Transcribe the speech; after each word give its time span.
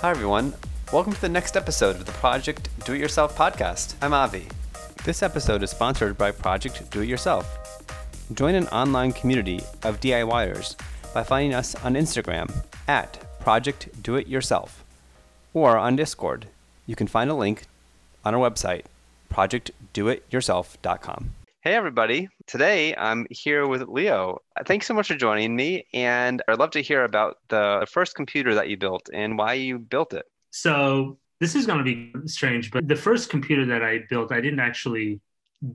Hi, 0.00 0.10
everyone. 0.10 0.54
Welcome 0.94 1.12
to 1.12 1.20
the 1.20 1.28
next 1.28 1.58
episode 1.58 1.96
of 1.96 2.06
the 2.06 2.12
Project 2.12 2.70
Do 2.86 2.94
It 2.94 3.00
Yourself 3.00 3.36
podcast. 3.36 3.96
I'm 4.00 4.14
Avi. 4.14 4.46
This 5.04 5.22
episode 5.22 5.62
is 5.62 5.68
sponsored 5.70 6.16
by 6.16 6.30
Project 6.30 6.90
Do 6.90 7.02
It 7.02 7.08
Yourself. 7.08 7.84
Join 8.32 8.54
an 8.54 8.66
online 8.68 9.12
community 9.12 9.60
of 9.82 10.00
DIYers 10.00 10.76
by 11.12 11.22
finding 11.22 11.52
us 11.52 11.74
on 11.84 11.96
Instagram 11.96 12.64
at 12.88 13.18
Project 13.40 13.90
Do 14.02 14.16
It 14.16 14.26
Yourself 14.26 14.82
or 15.52 15.76
on 15.76 15.96
Discord. 15.96 16.46
You 16.86 16.96
can 16.96 17.06
find 17.06 17.30
a 17.30 17.34
link 17.34 17.64
on 18.24 18.34
our 18.34 18.50
website, 18.50 18.84
projectdoityourself.com. 19.30 21.34
Hey, 21.62 21.74
everybody. 21.74 22.26
Today 22.46 22.96
I'm 22.96 23.26
here 23.28 23.66
with 23.66 23.82
Leo. 23.82 24.38
Thanks 24.64 24.86
so 24.86 24.94
much 24.94 25.08
for 25.08 25.14
joining 25.14 25.54
me. 25.54 25.86
And 25.92 26.40
I'd 26.48 26.58
love 26.58 26.70
to 26.70 26.80
hear 26.80 27.04
about 27.04 27.36
the 27.48 27.86
first 27.86 28.14
computer 28.14 28.54
that 28.54 28.70
you 28.70 28.78
built 28.78 29.10
and 29.12 29.36
why 29.36 29.52
you 29.54 29.78
built 29.78 30.14
it. 30.14 30.24
So, 30.52 31.18
this 31.38 31.54
is 31.54 31.66
going 31.66 31.76
to 31.76 31.84
be 31.84 32.12
strange, 32.26 32.70
but 32.70 32.88
the 32.88 32.96
first 32.96 33.28
computer 33.28 33.66
that 33.66 33.82
I 33.82 34.04
built, 34.08 34.32
I 34.32 34.40
didn't 34.40 34.60
actually 34.60 35.20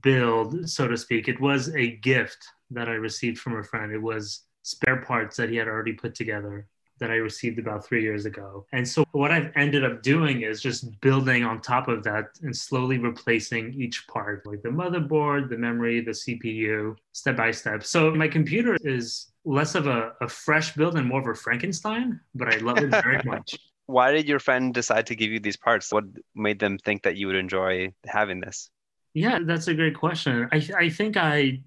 build, 0.01 0.67
so 0.67 0.87
to 0.87 0.97
speak. 0.97 1.27
It 1.27 1.39
was 1.39 1.69
a 1.75 1.97
gift 1.97 2.43
that 2.71 2.89
I 2.89 2.93
received 2.93 3.37
from 3.37 3.57
a 3.57 3.63
friend. 3.63 3.91
It 3.91 4.01
was 4.01 4.41
spare 4.63 5.01
parts 5.01 5.37
that 5.37 5.51
he 5.51 5.55
had 5.55 5.67
already 5.67 5.93
put 5.93 6.15
together 6.15 6.67
that 6.99 7.11
I 7.11 7.15
received 7.15 7.59
about 7.59 7.85
three 7.85 8.01
years 8.01 8.25
ago. 8.25 8.65
And 8.71 8.87
so 8.87 9.05
what 9.11 9.31
I've 9.31 9.51
ended 9.55 9.83
up 9.83 10.01
doing 10.01 10.41
is 10.41 10.61
just 10.61 10.99
building 11.01 11.43
on 11.43 11.61
top 11.61 11.87
of 11.87 12.03
that 12.03 12.25
and 12.41 12.55
slowly 12.55 12.97
replacing 12.97 13.73
each 13.73 14.07
part, 14.07 14.45
like 14.45 14.61
the 14.61 14.69
motherboard, 14.69 15.49
the 15.49 15.57
memory, 15.57 16.01
the 16.01 16.11
CPU, 16.11 16.95
step 17.11 17.37
by 17.37 17.51
step. 17.51 17.83
So 17.83 18.11
my 18.11 18.27
computer 18.27 18.77
is 18.81 19.31
less 19.43 19.75
of 19.75 19.87
a, 19.87 20.13
a 20.21 20.27
fresh 20.27 20.75
build 20.75 20.95
and 20.97 21.07
more 21.07 21.21
of 21.21 21.27
a 21.27 21.35
Frankenstein, 21.35 22.19
but 22.33 22.53
I 22.53 22.57
love 22.57 22.77
it 22.77 22.89
very 23.03 23.21
much. 23.25 23.57
Why 23.87 24.11
did 24.11 24.27
your 24.27 24.39
friend 24.39 24.73
decide 24.73 25.05
to 25.07 25.15
give 25.15 25.31
you 25.31 25.39
these 25.39 25.57
parts? 25.57 25.91
What 25.91 26.05
made 26.33 26.59
them 26.59 26.77
think 26.79 27.03
that 27.03 27.17
you 27.17 27.27
would 27.27 27.35
enjoy 27.35 27.93
having 28.05 28.39
this? 28.39 28.69
Yeah, 29.13 29.39
that's 29.43 29.67
a 29.67 29.73
great 29.73 29.95
question. 29.95 30.49
I, 30.51 30.67
I 30.77 30.89
think 30.89 31.17
I 31.17 31.61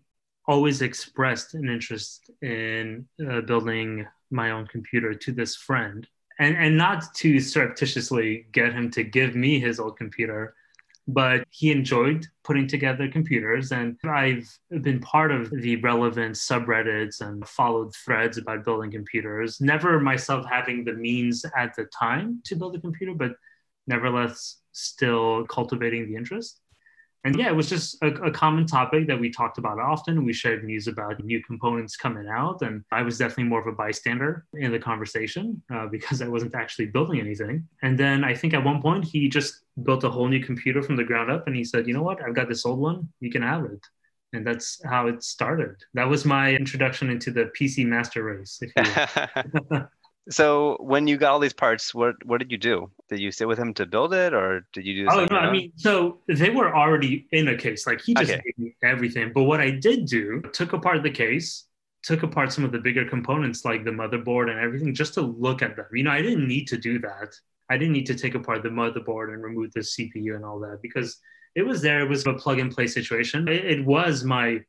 always 0.47 0.83
expressed 0.83 1.55
an 1.55 1.69
interest 1.69 2.31
in 2.43 3.07
uh, 3.27 3.43
building 3.43 4.07
my 4.31 4.51
own 4.51 4.67
computer 4.67 5.15
to 5.15 5.33
this 5.33 5.57
friend 5.57 6.07
and 6.39 6.57
and 6.57 6.77
not 6.77 7.15
to 7.15 7.41
surreptitiously 7.41 8.47
get 8.53 8.73
him 8.73 8.91
to 8.91 9.03
give 9.03 9.35
me 9.35 9.59
his 9.59 9.81
old 9.81 9.97
computer 9.97 10.55
but 11.11 11.43
he 11.49 11.73
enjoyed 11.73 12.27
putting 12.45 12.67
together 12.67 13.09
computers. 13.09 13.73
And 13.73 13.99
i've 14.05 14.47
been 14.83 15.01
part 15.01 15.33
of 15.33 15.51
the 15.51 15.77
relevant 15.77 16.37
subreddits 16.37 17.21
and 17.21 17.47
followed 17.49 17.95
threads 17.97 18.37
about 18.39 18.65
building 18.65 18.91
computers 18.91 19.61
never 19.61 20.01
myself 20.01 20.45
having 20.51 20.85
the 20.85 20.93
means 20.93 21.45
at 21.57 21.75
the 21.75 21.87
time 21.87 22.41
to 22.45 22.57
build 22.57 22.77
a 22.77 22.81
computer 22.81 23.15
but 23.15 23.33
nevertheless 23.87 24.59
still 24.73 25.47
cultivating 25.47 26.07
the 26.07 26.15
interest 26.15 26.61
and 27.25 27.37
yeah, 27.37 27.49
it 27.49 27.57
was 27.57 27.69
just 27.69 28.01
a, 28.03 28.09
a, 28.23 28.31
common 28.31 28.67
topic 28.67 29.09
that 29.09 29.19
we 29.19 29.31
talked 29.31 29.59
about 29.59 29.81
often. 29.81 30.25
We 30.25 30.33
shared 30.33 30.63
news 30.65 30.87
about 30.87 31.23
new 31.25 31.43
components 31.43 31.97
coming 31.97 32.29
out, 32.29 32.63
and 32.63 32.85
I 32.93 33.03
was 33.03 33.19
definitely 33.19 33.45
more 33.45 33.61
of 33.61 33.67
a 33.67 33.73
bystander 33.73 34.47
in 34.55 34.71
the 34.71 34.79
conversation 34.79 35.61
uh, 35.73 35.87
because 35.91 36.23
I 36.23 36.29
wasn't 36.29 36.55
actually 36.55 36.87
building 36.87 37.21
anything. 37.21 37.67
And 37.83 37.99
then 37.99 38.23
I 38.23 38.35
think 38.35 38.55
at 38.55 38.65
one 38.65 38.81
point 38.81 39.05
he 39.05 39.29
just 39.29 39.63
built 39.83 40.05
a 40.05 40.11
whole 40.11 40.29
new 40.29 40.43
computer 40.45 40.83
from 40.83 40.97
the 40.97 41.05
ground 41.05 41.31
up, 41.31 41.47
and 41.47 41.57
he 41.57 41.65
said, 41.65 41.89
"You 41.89 41.95
know 41.95 42.03
what? 42.03 42.23
I've 42.23 42.35
got 42.35 42.49
this 42.49 42.65
old 42.65 42.79
one. 42.79 43.09
You 43.21 43.31
can 43.31 43.43
have 43.43 43.65
it." 43.65 43.85
And 44.33 44.47
that's 44.47 44.81
how 44.85 45.09
it 45.09 45.23
started. 45.23 45.77
That 45.95 46.09
was 46.09 46.25
my 46.25 46.53
introduction 46.53 47.11
into 47.11 47.31
the 47.31 47.51
PC 47.59 47.87
master 47.87 48.23
race. 48.25 48.61
So 50.31 50.77
when 50.81 51.07
you 51.07 51.17
got 51.17 51.33
all 51.33 51.39
these 51.39 51.55
parts, 51.55 51.95
what 51.95 52.15
what 52.25 52.39
did 52.39 52.53
you 52.53 52.59
do? 52.59 52.91
Did 53.09 53.21
you 53.21 53.31
sit 53.31 53.49
with 53.49 53.59
him 53.59 53.73
to 53.75 53.87
build 53.87 54.13
it, 54.13 54.35
or 54.35 54.67
did 54.73 54.85
you 54.85 55.05
do? 55.05 55.09
Oh 55.11 55.27
no, 55.31 55.39
I 55.39 55.51
mean, 55.51 55.73
so 55.77 56.21
they 56.29 56.51
were 56.51 56.75
already 56.77 57.27
in 57.33 57.49
a 57.49 57.57
case. 57.57 57.87
Like 57.87 58.01
he 58.03 58.15
just 58.15 58.31
okay. 58.31 58.43
gave 58.45 58.59
me 58.59 58.75
everything. 58.83 59.33
But 59.35 59.45
what 59.45 59.61
I 59.61 59.71
did 59.71 60.07
do, 60.07 60.43
took 60.53 60.75
apart 60.75 61.03
the 61.03 61.11
case, 61.11 61.65
took 62.03 62.23
apart 62.23 62.53
some 62.53 62.65
of 62.65 62.73
the 62.73 62.79
bigger 62.79 63.07
components 63.09 63.65
like 63.65 63.85
the 63.85 63.91
motherboard 63.91 64.51
and 64.51 64.59
everything, 64.59 64.95
just 64.95 65.15
to 65.15 65.23
look 65.23 65.63
at 65.63 65.77
them. 65.77 65.87
You 65.93 66.05
know, 66.05 66.11
I 66.11 66.21
didn't 66.21 66.47
need 66.47 66.69
to 66.69 66.77
do 66.77 66.99
that. 67.01 67.35
I 67.71 67.79
didn't 67.79 67.93
need 67.93 68.07
to 68.07 68.15
take 68.15 68.35
apart 68.35 68.63
the 68.63 68.69
motherboard 68.69 69.33
and 69.33 69.43
remove 69.43 69.73
the 69.73 69.81
CPU 69.81 70.37
and 70.37 70.45
all 70.45 70.59
that 70.61 70.81
because 70.83 71.19
it 71.55 71.63
was 71.63 71.81
there. 71.81 72.01
It 72.01 72.09
was 72.09 72.27
a 72.27 72.35
plug 72.35 72.59
and 72.59 72.71
play 72.71 72.87
situation. 72.87 73.49
It, 73.49 73.65
it 73.65 73.85
was 73.85 74.25
my 74.25 74.61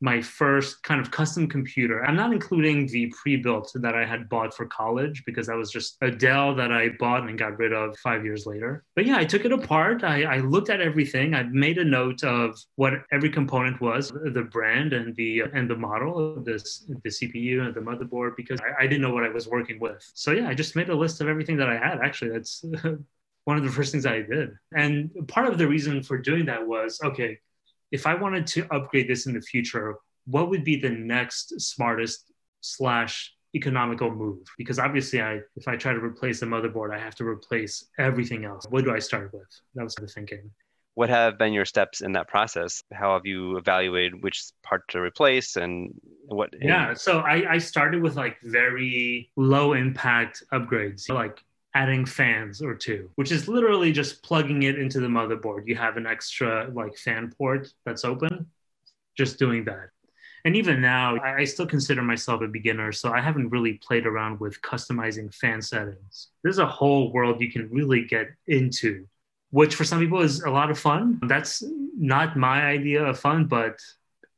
my 0.00 0.20
first 0.20 0.82
kind 0.82 1.00
of 1.00 1.10
custom 1.10 1.48
computer. 1.48 2.04
I'm 2.04 2.16
not 2.16 2.32
including 2.32 2.86
the 2.86 3.12
pre-built 3.22 3.72
that 3.76 3.94
I 3.94 4.04
had 4.04 4.28
bought 4.28 4.54
for 4.54 4.66
college 4.66 5.24
because 5.24 5.46
that 5.46 5.56
was 5.56 5.70
just 5.70 5.96
a 6.02 6.10
Dell 6.10 6.54
that 6.56 6.70
I 6.70 6.90
bought 6.98 7.28
and 7.28 7.38
got 7.38 7.58
rid 7.58 7.72
of 7.72 7.96
five 7.98 8.24
years 8.24 8.44
later. 8.46 8.84
But 8.94 9.06
yeah, 9.06 9.16
I 9.16 9.24
took 9.24 9.44
it 9.44 9.52
apart. 9.52 10.04
I, 10.04 10.24
I 10.24 10.38
looked 10.38 10.68
at 10.68 10.80
everything. 10.80 11.34
I 11.34 11.44
made 11.44 11.78
a 11.78 11.84
note 11.84 12.24
of 12.24 12.58
what 12.74 12.92
every 13.10 13.30
component 13.30 13.80
was, 13.80 14.10
the 14.10 14.48
brand 14.50 14.92
and 14.92 15.16
the 15.16 15.42
and 15.54 15.68
the 15.68 15.76
model 15.76 16.36
of 16.36 16.44
this 16.44 16.84
the 17.02 17.10
CPU 17.10 17.64
and 17.64 17.74
the 17.74 17.80
motherboard 17.80 18.36
because 18.36 18.60
I, 18.60 18.84
I 18.84 18.86
didn't 18.86 19.02
know 19.02 19.14
what 19.14 19.24
I 19.24 19.30
was 19.30 19.48
working 19.48 19.78
with. 19.80 20.04
So 20.14 20.32
yeah, 20.32 20.48
I 20.48 20.54
just 20.54 20.76
made 20.76 20.90
a 20.90 20.94
list 20.94 21.20
of 21.20 21.28
everything 21.28 21.56
that 21.56 21.68
I 21.68 21.76
had. 21.76 22.00
Actually, 22.02 22.32
that's 22.32 22.64
one 23.44 23.56
of 23.56 23.64
the 23.64 23.70
first 23.70 23.92
things 23.92 24.04
I 24.04 24.22
did. 24.22 24.50
And 24.74 25.10
part 25.28 25.46
of 25.46 25.56
the 25.56 25.66
reason 25.66 26.02
for 26.02 26.18
doing 26.18 26.46
that 26.46 26.66
was 26.66 27.00
okay, 27.02 27.38
if 27.90 28.06
I 28.06 28.14
wanted 28.14 28.46
to 28.48 28.66
upgrade 28.74 29.08
this 29.08 29.26
in 29.26 29.34
the 29.34 29.40
future, 29.40 29.96
what 30.26 30.50
would 30.50 30.64
be 30.64 30.76
the 30.76 30.90
next 30.90 31.60
smartest 31.60 32.32
slash 32.60 33.32
economical 33.54 34.10
move? 34.10 34.46
Because 34.58 34.78
obviously, 34.78 35.22
I 35.22 35.40
if 35.56 35.68
I 35.68 35.76
try 35.76 35.92
to 35.92 36.00
replace 36.00 36.40
the 36.40 36.46
motherboard, 36.46 36.94
I 36.94 36.98
have 36.98 37.14
to 37.16 37.24
replace 37.26 37.86
everything 37.98 38.44
else. 38.44 38.66
What 38.68 38.84
do 38.84 38.92
I 38.92 38.98
start 38.98 39.32
with? 39.32 39.48
That 39.74 39.84
was 39.84 39.94
the 39.94 40.06
thinking. 40.06 40.50
What 40.94 41.10
have 41.10 41.36
been 41.36 41.52
your 41.52 41.66
steps 41.66 42.00
in 42.00 42.12
that 42.12 42.26
process? 42.26 42.82
How 42.90 43.12
have 43.12 43.26
you 43.26 43.58
evaluated 43.58 44.22
which 44.22 44.42
part 44.62 44.82
to 44.88 45.00
replace 45.00 45.56
and 45.56 45.94
what? 46.24 46.50
Yeah, 46.58 46.94
so 46.94 47.18
I, 47.18 47.52
I 47.52 47.58
started 47.58 48.02
with 48.02 48.16
like 48.16 48.38
very 48.42 49.30
low 49.36 49.74
impact 49.74 50.42
upgrades, 50.54 51.10
like 51.10 51.44
adding 51.76 52.06
fans 52.06 52.62
or 52.62 52.74
two, 52.74 53.10
which 53.16 53.30
is 53.30 53.48
literally 53.48 53.92
just 53.92 54.22
plugging 54.22 54.62
it 54.62 54.78
into 54.78 54.98
the 54.98 55.06
motherboard. 55.06 55.66
You 55.66 55.76
have 55.76 55.98
an 55.98 56.06
extra 56.06 56.70
like 56.72 56.96
fan 56.96 57.34
port 57.36 57.68
that's 57.84 58.02
open, 58.02 58.46
just 59.14 59.38
doing 59.38 59.62
that. 59.66 59.90
And 60.46 60.56
even 60.56 60.80
now, 60.80 61.18
I 61.20 61.44
still 61.44 61.66
consider 61.66 62.02
myself 62.02 62.40
a 62.40 62.48
beginner, 62.48 62.92
so 62.92 63.12
I 63.12 63.20
haven't 63.20 63.50
really 63.50 63.74
played 63.74 64.06
around 64.06 64.40
with 64.40 64.62
customizing 64.62 65.34
fan 65.34 65.60
settings. 65.60 66.28
There's 66.42 66.58
a 66.58 66.66
whole 66.78 67.12
world 67.12 67.40
you 67.40 67.52
can 67.52 67.68
really 67.70 68.04
get 68.04 68.28
into, 68.46 69.06
which 69.50 69.74
for 69.74 69.84
some 69.84 69.98
people 69.98 70.22
is 70.22 70.42
a 70.44 70.50
lot 70.50 70.70
of 70.70 70.78
fun. 70.78 71.20
That's 71.24 71.62
not 71.98 72.36
my 72.36 72.62
idea 72.62 73.04
of 73.04 73.18
fun, 73.18 73.46
but 73.46 73.76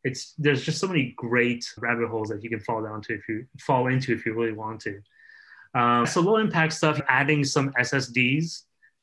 it's 0.03 0.35
there's 0.39 0.65
just 0.65 0.81
so 0.81 0.89
many 0.89 1.15
great 1.17 1.65
rabbit 1.77 2.09
holes 2.09 2.31
that 2.31 2.43
you 2.43 2.51
can 2.51 2.61
fall 2.61 2.83
down 2.83 3.01
to 3.03 3.15
if 3.15 3.29
you 3.29 3.47
fall 3.61 3.87
into 3.87 4.13
if 4.13 4.27
you 4.27 4.35
really 4.35 4.59
want 4.65 4.81
to. 4.81 5.01
Uh, 5.75 6.05
so 6.07 6.21
low 6.21 6.37
impact 6.37 6.73
stuff, 6.73 7.01
adding 7.09 7.45
some 7.45 7.73
SSDs 7.73 8.63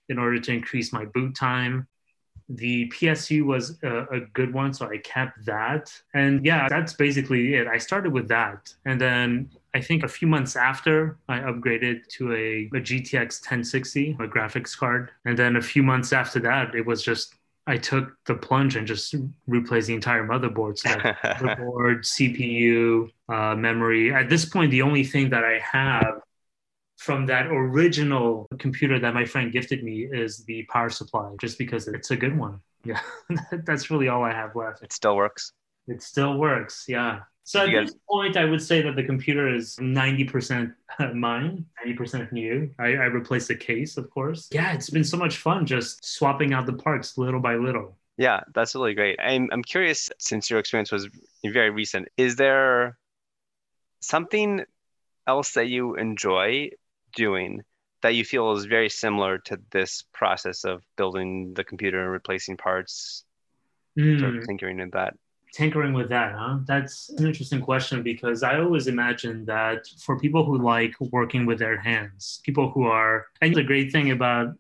in 0.10 0.18
order 0.18 0.40
to 0.40 0.52
increase 0.52 0.94
my 0.94 1.06
boot 1.06 1.36
time. 1.36 1.88
The 2.48 2.90
PSU 2.90 3.44
was 3.44 3.80
a, 3.82 4.04
a, 4.12 4.20
good 4.34 4.54
one, 4.54 4.72
so 4.72 4.88
I 4.88 4.98
kept 5.00 5.46
that. 5.46 5.92
And 6.14 6.46
yeah, 6.46 6.68
that's 6.70 6.94
basically 6.94 7.56
it. 7.56 7.66
I 7.68 7.80
started 7.80 8.14
with 8.14 8.28
that. 8.28 8.72
And 8.86 9.02
then 9.02 9.50
I 9.74 9.82
think 9.82 10.04
a 10.04 10.08
few 10.08 10.28
months 10.28 10.56
after, 10.56 11.18
I 11.28 11.40
upgraded 11.40 12.08
to 12.10 12.34
a, 12.34 12.70
a 12.78 12.82
GTX 12.82 13.42
1060, 13.42 14.18
a 14.20 14.28
graphics 14.28 14.78
card. 14.78 15.10
And 15.26 15.38
then 15.38 15.56
a 15.56 15.62
few 15.62 15.82
months 15.82 16.14
after 16.14 16.40
that, 16.42 16.76
it 16.76 16.86
was 16.86 17.02
just 17.02 17.36
I 17.68 17.78
took 17.78 18.16
the 18.26 18.36
plunge 18.36 18.76
and 18.76 18.86
just 18.86 19.16
replaced 19.48 19.88
the 19.88 19.96
entire 19.96 20.26
motherboard. 20.26 20.78
So 20.78 20.90
motherboard, 20.90 22.02
CPU, 22.02 23.10
uh, 23.28 23.56
memory. 23.56 24.14
At 24.14 24.30
this 24.30 24.46
point, 24.46 24.70
the 24.70 24.84
only 24.84 25.04
thing 25.04 25.30
that 25.32 25.44
I 25.44 25.60
have 25.60 26.22
from 26.98 27.26
that 27.28 27.48
original 27.48 28.48
computer 28.60 29.00
that 29.00 29.14
my 29.14 29.26
friend 29.26 29.52
gifted 29.52 29.84
me 29.84 30.08
is 30.12 30.44
the 30.46 30.64
power 30.64 30.90
supply, 30.90 31.36
just 31.40 31.58
because 31.58 31.88
it's 31.88 32.12
a 32.12 32.16
good 32.16 32.38
one. 32.38 32.60
Yeah, 32.88 33.02
that's 33.66 33.90
really 33.90 34.10
all 34.10 34.24
I 34.24 34.32
have 34.32 34.56
left. 34.56 34.84
It 34.84 34.94
still 34.94 35.16
works. 35.16 35.54
It 35.88 36.04
still 36.04 36.38
works. 36.38 36.86
Yeah. 36.88 37.22
So 37.44 37.66
at 37.66 37.72
this 37.72 37.96
point, 38.08 38.38
I 38.38 38.46
would 38.46 38.62
say 38.62 38.84
that 38.84 38.96
the 38.96 39.04
computer 39.04 39.52
is 39.52 39.76
90% 39.78 40.72
mine, 41.16 41.66
90% 41.84 42.32
new. 42.32 42.70
I, 42.78 42.90
I 42.90 43.06
replaced 43.06 43.48
the 43.48 43.56
case, 43.56 43.98
of 43.98 44.10
course. 44.12 44.50
Yeah, 44.52 44.74
it's 44.74 44.92
been 44.92 45.04
so 45.04 45.18
much 45.18 45.38
fun 45.38 45.66
just 45.66 46.06
swapping 46.06 46.54
out 46.54 46.68
the 46.68 46.74
parts 46.74 47.18
little 47.18 47.40
by 47.40 47.56
little. 47.56 47.98
Yeah, 48.18 48.42
that's 48.54 48.76
really 48.76 48.94
great. 48.94 49.20
I'm, 49.20 49.50
I'm 49.52 49.64
curious, 49.64 50.12
since 50.20 50.50
your 50.50 50.60
experience 50.60 50.92
was 50.92 51.08
very 51.44 51.70
recent, 51.70 52.08
is 52.18 52.36
there 52.36 53.00
something 54.00 54.64
else 55.28 55.54
that 55.54 55.68
you 55.68 55.96
enjoy 55.96 56.70
doing 57.16 57.64
that 58.02 58.16
you 58.16 58.24
feel 58.24 58.52
is 58.52 58.66
very 58.66 58.90
similar 58.90 59.40
to 59.40 59.60
this 59.72 60.04
process 60.14 60.64
of 60.64 60.84
building 60.96 61.54
the 61.54 61.64
computer 61.64 62.02
and 62.02 62.12
replacing 62.12 62.58
parts 62.58 63.24
mm. 63.98 64.20
sort 64.20 64.36
of 64.36 64.46
tinkering 64.46 64.80
in 64.80 64.90
that 64.92 65.16
tinkering 65.56 65.94
with 65.94 66.10
that, 66.10 66.36
huh? 66.36 66.58
That's 66.66 67.10
an 67.18 67.26
interesting 67.26 67.62
question 67.62 68.04
because 68.04 68.44
I 68.44 68.60
always 68.60 68.88
imagine 68.88 69.46
that 69.46 69.88
for 70.04 70.20
people 70.20 70.44
who 70.44 70.58
like 70.58 70.94
working 71.00 71.46
with 71.46 71.60
their 71.60 71.80
hands, 71.80 72.42
people 72.44 72.70
who 72.72 72.84
are, 72.84 73.28
and 73.42 73.56
the 73.56 73.64
great 73.64 73.92
thing 73.92 74.12
about 74.12 74.56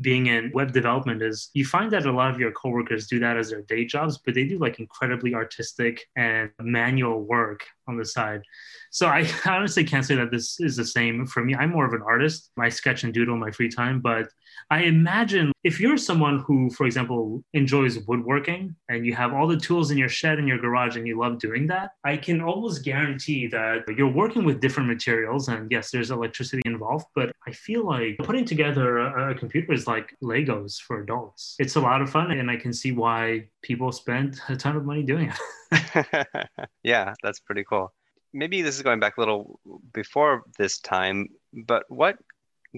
being 0.00 0.26
in 0.26 0.50
web 0.52 0.72
development 0.72 1.22
is 1.22 1.50
you 1.54 1.64
find 1.64 1.90
that 1.90 2.06
a 2.06 2.12
lot 2.12 2.30
of 2.30 2.40
your 2.40 2.52
coworkers 2.52 3.06
do 3.06 3.18
that 3.18 3.36
as 3.36 3.50
their 3.50 3.62
day 3.62 3.84
jobs, 3.84 4.18
but 4.18 4.34
they 4.34 4.44
do 4.44 4.58
like 4.58 4.78
incredibly 4.78 5.34
artistic 5.34 6.06
and 6.16 6.50
manual 6.60 7.22
work 7.22 7.64
on 7.88 7.96
the 7.96 8.04
side. 8.04 8.42
So 8.90 9.06
I 9.06 9.28
honestly 9.46 9.84
can't 9.84 10.04
say 10.04 10.14
that 10.16 10.30
this 10.30 10.60
is 10.60 10.76
the 10.76 10.84
same 10.84 11.26
for 11.26 11.44
me. 11.44 11.54
I'm 11.54 11.70
more 11.70 11.86
of 11.86 11.92
an 11.92 12.02
artist. 12.02 12.50
I 12.58 12.68
sketch 12.68 13.04
and 13.04 13.12
doodle 13.12 13.34
in 13.34 13.40
my 13.40 13.50
free 13.50 13.68
time, 13.68 14.00
but 14.00 14.28
I 14.70 14.82
imagine 14.82 15.52
if 15.64 15.80
you're 15.80 15.96
someone 15.96 16.40
who, 16.40 16.68
for 16.70 16.86
example, 16.86 17.42
enjoys 17.54 17.98
woodworking 18.06 18.76
and 18.88 19.06
you 19.06 19.14
have 19.14 19.32
all 19.32 19.46
the 19.46 19.56
tools 19.56 19.90
in 19.90 19.98
your 19.98 20.08
shed 20.08 20.38
in 20.38 20.46
your 20.46 20.58
garage 20.58 20.96
and 20.96 21.06
you 21.06 21.18
love 21.18 21.38
doing 21.38 21.66
that, 21.68 21.90
I 22.04 22.16
can 22.18 22.42
almost 22.42 22.84
guarantee 22.84 23.46
that 23.48 23.84
you're 23.96 24.12
working 24.12 24.44
with 24.44 24.60
different 24.60 24.88
materials. 24.88 25.48
And 25.48 25.70
yes, 25.70 25.90
there's 25.90 26.10
electricity 26.10 26.62
involved, 26.66 27.06
but 27.14 27.32
I 27.46 27.52
feel 27.52 27.86
like 27.86 28.18
putting 28.18 28.44
together 28.44 28.98
a, 28.98 29.30
a 29.30 29.34
computer 29.34 29.72
is 29.72 29.86
like 29.86 30.14
Legos 30.22 30.78
for 30.78 31.00
adults. 31.00 31.54
It's 31.58 31.76
a 31.76 31.80
lot 31.80 32.02
of 32.02 32.10
fun, 32.10 32.30
and 32.30 32.50
I 32.50 32.56
can 32.56 32.72
see 32.72 32.92
why 32.92 33.48
people 33.62 33.92
spend 33.92 34.40
a 34.48 34.56
ton 34.56 34.76
of 34.76 34.84
money 34.84 35.02
doing 35.02 35.32
it. 35.32 36.48
yeah, 36.82 37.14
that's 37.22 37.40
pretty 37.40 37.64
cool. 37.64 37.92
Maybe 38.32 38.62
this 38.62 38.76
is 38.76 38.82
going 38.82 39.00
back 39.00 39.16
a 39.16 39.20
little 39.20 39.58
before 39.92 40.42
this 40.58 40.78
time, 40.78 41.28
but 41.52 41.84
what 41.88 42.18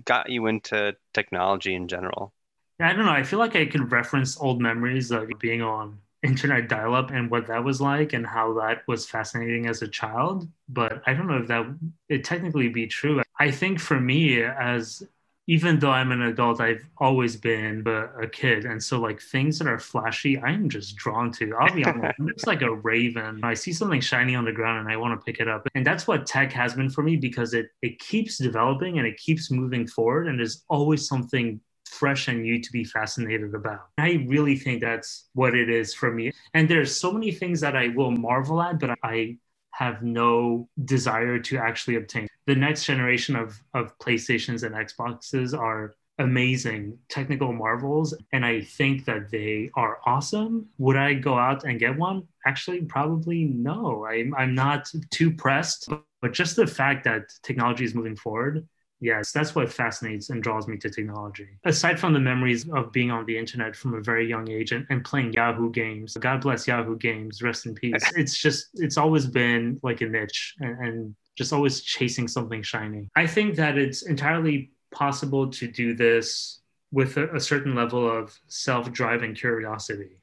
got 0.05 0.31
you 0.31 0.47
into 0.47 0.95
technology 1.13 1.75
in 1.75 1.89
general? 1.89 2.33
I 2.79 2.93
don't 2.93 3.05
know. 3.05 3.13
I 3.13 3.25
feel 3.25 3.39
like 3.39 3.57
I 3.57 3.67
can 3.67 3.89
reference 3.89 4.41
old 4.41 4.61
memories 4.61 5.11
of 5.11 5.29
being 5.39 5.61
on 5.61 5.99
internet 6.23 6.69
dial 6.69 6.95
up 6.95 7.11
and 7.11 7.31
what 7.31 7.47
that 7.47 7.65
was 7.65 7.81
like 7.81 8.13
and 8.13 8.27
how 8.27 8.53
that 8.55 8.87
was 8.87 9.07
fascinating 9.07 9.67
as 9.67 9.83
a 9.83 9.89
child. 9.89 10.49
But 10.69 11.03
I 11.07 11.15
don't 11.15 11.27
know 11.27 11.39
if 11.39 11.49
that 11.49 11.67
it 12.09 12.25
technically 12.25 12.69
be 12.69 12.87
true. 12.87 13.23
I 13.39 13.51
think 13.51 13.81
for 13.81 14.01
me, 14.01 14.43
as 14.43 15.03
even 15.51 15.81
though 15.81 15.91
I'm 15.91 16.13
an 16.13 16.23
adult, 16.23 16.61
I've 16.61 16.87
always 16.99 17.35
been 17.35 17.83
but 17.83 18.13
a, 18.23 18.29
kid. 18.29 18.67
And 18.67 18.81
so, 18.81 19.01
like, 19.01 19.21
things 19.21 19.59
that 19.59 19.67
are 19.67 19.81
flashy, 19.81 20.39
I'm 20.39 20.69
just 20.69 20.95
drawn 20.95 21.33
to. 21.33 21.53
I'll 21.57 21.75
be 21.75 21.85
honest, 21.85 22.15
I'm 22.21 22.29
just 22.29 22.47
like 22.47 22.63
a 22.63 22.73
raven. 22.73 23.41
I 23.43 23.55
see 23.55 23.73
something 23.73 24.01
shiny 24.01 24.37
on 24.37 24.45
the 24.45 24.53
ground 24.53 24.79
and 24.79 24.89
I 24.89 24.97
want 24.97 25.19
to 25.19 25.25
pick 25.25 25.41
it 25.41 25.49
up. 25.49 25.67
And 25.75 25.85
that's 25.85 26.07
what 26.07 26.25
tech 26.25 26.53
has 26.53 26.75
been 26.75 26.89
for 26.89 27.03
me 27.03 27.17
because 27.17 27.53
it, 27.53 27.67
it 27.83 27.99
keeps 27.99 28.39
developing 28.39 28.99
and 28.99 29.07
it 29.09 29.17
keeps 29.17 29.51
moving 29.51 29.89
forward. 29.89 30.29
And 30.29 30.39
there's 30.39 30.63
always 30.69 31.09
something 31.09 31.61
fresh 31.85 32.29
and 32.29 32.43
new 32.43 32.63
to 32.63 32.71
be 32.71 32.85
fascinated 32.85 33.53
about. 33.53 33.89
I 33.99 34.25
really 34.29 34.55
think 34.57 34.81
that's 34.81 35.31
what 35.35 35.57
it 35.57 35.69
is 35.69 35.93
for 35.93 36.13
me. 36.13 36.31
And 36.55 36.69
there's 36.69 36.97
so 36.97 37.11
many 37.11 37.33
things 37.33 37.61
that 37.63 37.75
I 37.75 37.89
will 37.89 38.13
marvel 38.13 38.63
at, 38.63 38.79
but 38.79 38.97
I 39.03 39.37
have 39.81 40.03
no 40.03 40.69
desire 40.85 41.39
to 41.39 41.57
actually 41.57 41.97
obtain. 41.97 42.29
The 42.47 42.55
next 42.55 42.85
generation 42.85 43.35
of, 43.35 43.59
of 43.75 43.99
PlayStations 43.99 44.63
and 44.63 44.75
Xboxes 44.75 45.59
are 45.59 45.95
amazing 46.19 46.99
technical 47.09 47.51
marvels 47.51 48.15
and 48.35 48.45
i 48.45 48.61
think 48.61 49.07
that 49.07 49.31
they 49.31 49.71
are 49.75 50.01
awesome. 50.05 50.67
Would 50.77 50.97
i 50.97 51.15
go 51.15 51.39
out 51.39 51.65
and 51.65 51.81
get 51.81 51.97
one? 51.97 52.29
Actually 52.47 52.83
probably 52.83 53.45
no. 53.45 54.05
I'm, 54.05 54.35
I'm 54.35 54.55
not 54.55 54.93
too 55.11 55.31
pressed 55.31 55.89
but 56.21 56.33
just 56.35 56.57
the 56.57 56.67
fact 56.67 57.05
that 57.05 57.23
technology 57.43 57.85
is 57.85 57.95
moving 57.95 58.17
forward 58.17 58.69
yes 59.01 59.33
that's 59.33 59.55
what 59.55 59.73
fascinates 59.73 60.31
and 60.31 60.43
draws 60.43 60.69
me 60.69 60.77
to 60.79 60.91
technology. 60.91 61.49
Aside 61.65 61.99
from 61.99 62.13
the 62.13 62.21
memories 62.21 62.69
of 62.71 62.93
being 62.93 63.11
on 63.11 63.25
the 63.27 63.37
internet 63.37 63.75
from 63.75 63.95
a 63.95 64.01
very 64.01 64.29
young 64.29 64.51
age 64.51 64.73
and, 64.73 64.87
and 64.91 65.05
playing 65.05 65.33
yahoo 65.33 65.71
games 65.71 66.17
god 66.17 66.41
bless 66.43 66.67
yahoo 66.67 66.97
games 66.97 67.43
rest 67.43 67.67
in 67.67 67.75
peace. 67.75 68.03
It's 68.17 68.37
just 68.39 68.69
it's 68.75 68.97
always 68.97 69.27
been 69.27 69.79
like 69.83 70.01
a 70.01 70.07
niche 70.07 70.55
and, 70.61 70.79
and 70.85 71.15
just 71.37 71.53
always 71.53 71.81
chasing 71.81 72.29
something 72.29 72.63
shiny. 72.63 73.09
I 73.17 73.27
think 73.27 73.57
that 73.57 73.79
it's 73.79 74.03
entirely 74.03 74.73
possible 74.91 75.49
to 75.51 75.67
do 75.67 75.95
this 75.95 76.61
with 76.93 77.17
a, 77.17 77.35
a 77.35 77.41
certain 77.41 77.75
level 77.75 78.11
of 78.11 78.37
self-driving 78.49 79.35
curiosity 79.35 80.17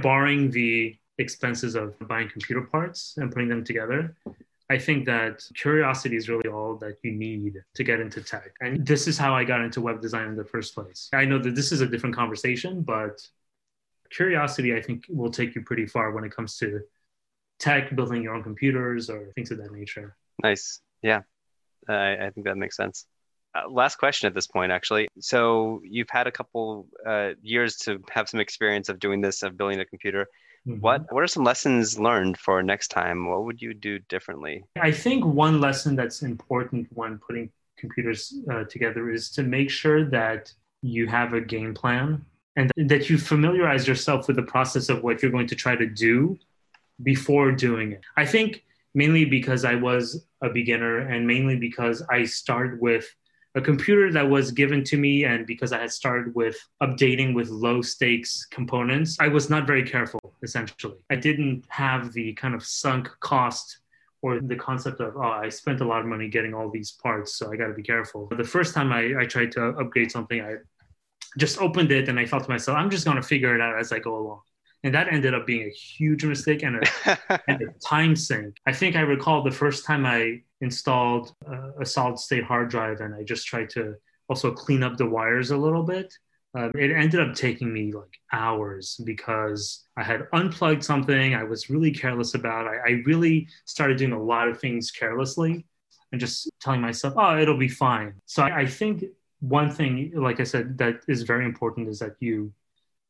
barring 0.00 0.50
the 0.50 0.96
expenses 1.18 1.74
of 1.74 1.94
buying 2.06 2.28
computer 2.28 2.62
parts 2.62 3.14
and 3.16 3.32
putting 3.32 3.48
them 3.48 3.64
together 3.64 4.14
I 4.68 4.78
think 4.78 5.06
that 5.06 5.44
curiosity 5.54 6.16
is 6.16 6.28
really 6.28 6.48
all 6.48 6.76
that 6.78 6.96
you 7.02 7.12
need 7.12 7.62
to 7.74 7.84
get 7.84 8.00
into 8.00 8.20
tech. 8.20 8.50
And 8.60 8.84
this 8.84 9.06
is 9.06 9.16
how 9.16 9.32
I 9.34 9.44
got 9.44 9.60
into 9.60 9.80
web 9.80 10.00
design 10.00 10.28
in 10.28 10.36
the 10.36 10.44
first 10.44 10.74
place. 10.74 11.08
I 11.12 11.24
know 11.24 11.38
that 11.38 11.54
this 11.54 11.70
is 11.70 11.80
a 11.80 11.86
different 11.86 12.16
conversation, 12.16 12.82
but 12.82 13.26
curiosity, 14.10 14.74
I 14.74 14.82
think, 14.82 15.04
will 15.08 15.30
take 15.30 15.54
you 15.54 15.62
pretty 15.62 15.86
far 15.86 16.10
when 16.10 16.24
it 16.24 16.34
comes 16.34 16.56
to 16.58 16.80
tech, 17.58 17.94
building 17.94 18.22
your 18.22 18.34
own 18.34 18.42
computers, 18.42 19.08
or 19.08 19.30
things 19.34 19.50
of 19.52 19.58
that 19.58 19.72
nature. 19.72 20.16
Nice. 20.42 20.80
Yeah. 21.00 21.20
I, 21.88 22.16
I 22.26 22.30
think 22.30 22.46
that 22.46 22.56
makes 22.56 22.76
sense. 22.76 23.06
Uh, 23.54 23.70
last 23.70 23.96
question 23.96 24.26
at 24.26 24.34
this 24.34 24.48
point, 24.48 24.72
actually. 24.72 25.08
So 25.20 25.80
you've 25.84 26.10
had 26.10 26.26
a 26.26 26.32
couple 26.32 26.88
uh, 27.06 27.30
years 27.40 27.76
to 27.78 28.02
have 28.10 28.28
some 28.28 28.40
experience 28.40 28.88
of 28.88 28.98
doing 28.98 29.20
this, 29.20 29.42
of 29.42 29.56
building 29.56 29.80
a 29.80 29.84
computer. 29.84 30.26
Mm-hmm. 30.66 30.80
What 30.80 31.12
what 31.12 31.22
are 31.22 31.28
some 31.28 31.44
lessons 31.44 31.98
learned 31.98 32.38
for 32.38 32.62
next 32.62 32.88
time? 32.88 33.28
What 33.28 33.44
would 33.44 33.62
you 33.62 33.72
do 33.72 33.98
differently? 34.00 34.64
I 34.80 34.90
think 34.90 35.24
one 35.24 35.60
lesson 35.60 35.94
that's 35.94 36.22
important 36.22 36.88
when 36.92 37.18
putting 37.18 37.50
computers 37.76 38.34
uh, 38.50 38.64
together 38.64 39.10
is 39.10 39.30
to 39.30 39.42
make 39.42 39.70
sure 39.70 40.08
that 40.10 40.52
you 40.82 41.06
have 41.06 41.34
a 41.34 41.40
game 41.40 41.74
plan 41.74 42.24
and 42.56 42.72
that 42.76 43.08
you 43.10 43.18
familiarize 43.18 43.86
yourself 43.86 44.26
with 44.26 44.36
the 44.36 44.42
process 44.42 44.88
of 44.88 45.02
what 45.02 45.22
you're 45.22 45.30
going 45.30 45.46
to 45.46 45.54
try 45.54 45.76
to 45.76 45.86
do 45.86 46.38
before 47.02 47.52
doing 47.52 47.92
it. 47.92 48.00
I 48.16 48.24
think 48.24 48.64
mainly 48.94 49.26
because 49.26 49.64
I 49.64 49.74
was 49.74 50.26
a 50.40 50.48
beginner 50.48 51.00
and 51.00 51.26
mainly 51.26 51.56
because 51.56 52.02
I 52.10 52.24
started 52.24 52.80
with 52.80 53.06
a 53.56 53.60
computer 53.60 54.12
that 54.12 54.28
was 54.28 54.52
given 54.52 54.84
to 54.84 54.96
me 54.98 55.24
and 55.24 55.46
because 55.46 55.72
i 55.72 55.80
had 55.80 55.90
started 55.90 56.34
with 56.34 56.56
updating 56.82 57.34
with 57.34 57.48
low 57.48 57.80
stakes 57.82 58.46
components 58.50 59.16
i 59.18 59.26
was 59.26 59.50
not 59.50 59.66
very 59.66 59.82
careful 59.82 60.26
essentially. 60.42 60.94
I 61.10 61.16
didn't 61.16 61.64
have 61.68 62.12
the 62.12 62.34
kind 62.34 62.54
of 62.54 62.64
sunk 62.64 63.08
cost 63.20 63.78
or 64.22 64.40
the 64.40 64.56
concept 64.56 65.00
of 65.00 65.16
oh 65.16 65.22
i 65.44 65.48
spent 65.48 65.80
a 65.80 65.84
lot 65.84 66.00
of 66.00 66.06
money 66.06 66.28
getting 66.28 66.54
all 66.54 66.70
these 66.70 66.92
parts 66.92 67.34
so 67.36 67.52
i 67.52 67.56
got 67.56 67.68
to 67.68 67.74
be 67.74 67.82
careful. 67.82 68.28
The 68.28 68.44
first 68.44 68.74
time 68.74 68.92
I, 68.92 69.02
I 69.20 69.24
tried 69.26 69.52
to 69.52 69.68
upgrade 69.80 70.10
something 70.12 70.40
i 70.40 70.56
just 71.38 71.58
opened 71.58 71.90
it 71.92 72.08
and 72.08 72.18
i 72.20 72.26
thought 72.26 72.44
to 72.44 72.50
myself 72.50 72.76
i'm 72.76 72.90
just 72.90 73.04
going 73.04 73.16
to 73.16 73.22
figure 73.22 73.54
it 73.54 73.60
out 73.60 73.78
as 73.78 73.92
i 73.92 73.98
go 73.98 74.16
along. 74.18 74.42
And 74.84 74.94
that 74.94 75.08
ended 75.12 75.34
up 75.34 75.46
being 75.46 75.66
a 75.66 75.70
huge 75.70 76.24
mistake 76.24 76.62
and 76.62 76.76
a, 76.76 77.42
and 77.48 77.60
a 77.60 77.72
time 77.84 78.14
sink. 78.14 78.56
I 78.66 78.72
think 78.72 78.94
I 78.94 79.00
recall 79.00 79.42
the 79.42 79.50
first 79.50 79.84
time 79.84 80.06
I 80.06 80.42
installed 80.60 81.34
a, 81.46 81.82
a, 81.82 81.86
solid 81.86 82.18
state 82.18 82.44
hard 82.44 82.70
drive 82.70 83.00
and 83.00 83.14
I 83.14 83.22
just 83.22 83.46
tried 83.46 83.70
to 83.70 83.94
also 84.28 84.50
clean 84.50 84.82
up 84.82 84.96
the 84.96 85.06
wires 85.06 85.50
a 85.50 85.56
little 85.56 85.82
bit. 85.82 86.12
Uh, 86.56 86.70
it 86.74 86.90
ended 86.90 87.20
up 87.20 87.34
taking 87.34 87.72
me 87.72 87.92
like 87.92 88.18
hours 88.32 88.98
because 89.04 89.84
I 89.96 90.02
had 90.02 90.26
unplugged 90.32 90.82
something 90.82 91.34
I 91.34 91.44
was 91.44 91.68
really 91.68 91.90
careless 91.90 92.34
about. 92.34 92.66
I, 92.66 92.76
I 92.76 92.90
really 93.04 93.48
started 93.66 93.98
doing 93.98 94.12
a 94.12 94.22
lot 94.22 94.48
of 94.48 94.58
things 94.58 94.90
carelessly 94.90 95.66
and 96.12 96.20
just 96.20 96.50
telling 96.60 96.80
myself, 96.80 97.14
oh, 97.18 97.38
it'll 97.38 97.58
be 97.58 97.68
fine. 97.68 98.14
So 98.24 98.42
I, 98.42 98.60
I 98.60 98.66
think 98.66 99.04
one 99.40 99.70
thing, 99.70 100.12
like 100.14 100.40
I 100.40 100.44
said, 100.44 100.78
that 100.78 101.00
is 101.08 101.22
very 101.22 101.44
important 101.44 101.88
is 101.88 101.98
that 101.98 102.16
you 102.20 102.52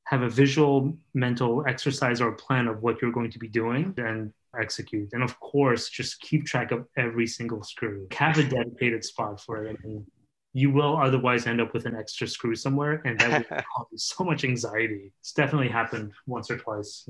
have 0.05 0.23
a 0.23 0.29
visual 0.29 0.97
mental 1.15 1.65
exercise 1.67 2.21
or 2.21 2.33
plan 2.33 2.67
of 2.67 2.83
what 2.83 3.01
you're 3.01 3.13
going 3.13 3.31
to 3.31 3.39
be 3.39 3.49
doing 3.49 3.95
and 3.97 4.33
execute. 4.59 5.11
And 5.13 5.23
of 5.23 5.39
course, 5.41 5.89
just 5.89 6.21
keep 6.21 6.45
track 6.45 6.73
of 6.73 6.87
every 6.97 7.27
single 7.27 7.63
screw. 7.63 8.07
Have 8.13 8.39
a 8.39 8.45
dedicated 8.45 9.05
spot 9.05 9.41
for 9.41 9.65
it. 9.65 9.77
I 9.83 9.87
mean, 9.87 10.07
you 10.53 10.71
will 10.71 10.97
otherwise 10.97 11.47
end 11.47 11.61
up 11.61 11.75
with 11.75 11.85
an 11.85 11.95
extra 11.95 12.27
screw 12.27 12.55
somewhere, 12.55 13.03
and 13.05 13.19
that 13.21 13.51
will 13.51 13.59
cause 13.77 14.05
so 14.05 14.25
much 14.25 14.45
anxiety. 14.45 15.13
It's 15.21 15.33
definitely 15.33 15.69
happened 15.69 16.13
once 16.27 16.51
or 16.51 16.57
twice 16.57 17.09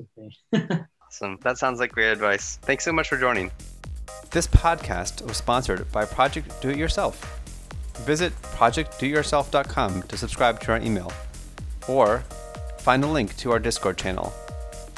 awesome. 1.07 1.39
That 1.43 1.59
sounds 1.59 1.81
like 1.81 1.93
great 1.93 2.11
advice. 2.11 2.57
Thanks 2.63 2.85
so 2.85 2.93
much 2.93 3.09
for 3.09 3.17
joining. 3.17 3.51
This 4.31 4.47
podcast 4.47 5.27
was 5.27 5.37
sponsored 5.37 5.91
by 5.93 6.05
Project 6.05 6.61
Do 6.61 6.71
It 6.71 6.77
Yourself. 6.77 7.41
Visit 7.99 8.33
projectdoyourself.com 8.43 10.03
to 10.03 10.17
subscribe 10.17 10.61
to 10.61 10.73
our 10.73 10.79
email 10.79 11.13
or 11.89 12.25
find 12.79 13.03
a 13.05 13.07
link 13.07 13.37
to 13.39 13.53
our 13.53 13.59
Discord 13.59 13.97
channel. 13.97 14.33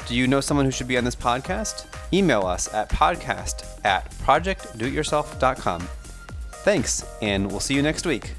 Do 0.09 0.15
you 0.15 0.25
know 0.25 0.41
someone 0.41 0.65
who 0.65 0.71
should 0.71 0.87
be 0.87 0.97
on 0.97 1.03
this 1.03 1.15
podcast? 1.15 1.85
Email 2.11 2.41
us 2.41 2.73
at 2.73 2.89
podcast 2.89 3.63
at 3.85 4.09
projectdoityourself.com. 4.09 5.87
Thanks, 6.51 7.05
and 7.21 7.45
we'll 7.51 7.59
see 7.59 7.75
you 7.75 7.83
next 7.83 8.07
week. 8.07 8.33